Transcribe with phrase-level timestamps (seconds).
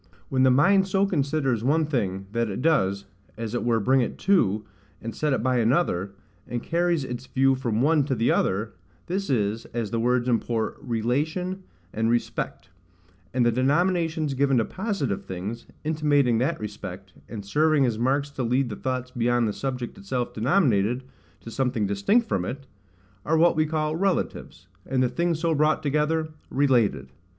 [0.29, 3.05] When the mind so considers one thing, that it does
[3.37, 4.65] as it were bring it to,
[4.99, 6.15] and set it by another,
[6.47, 11.61] and carries its view from one to the other—this is, as the words import, RELATION
[11.93, 12.71] and RESPECT;
[13.31, 18.41] and the denominations given to positive things, intimating that respect, and serving as marks to
[18.41, 21.03] lead the thoughts beyond the subject itself denominated,
[21.41, 22.65] to something distinct from it,
[23.23, 27.11] are what we call RELATIVES; and the things so brought together, RELATED.